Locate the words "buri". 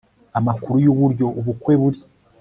1.81-1.99